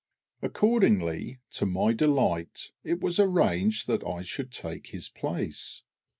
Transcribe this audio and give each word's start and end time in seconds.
Accordingly, 0.41 1.41
to 1.51 1.67
my 1.67 1.89
great 1.89 1.97
delight, 1.97 2.71
it 2.83 3.01
was 3.01 3.19
arranged 3.19 3.85
that 3.85 4.03
I 4.03 4.23
should 4.23 4.51
take 4.51 4.87
his 4.87 5.09
place. 5.09 5.83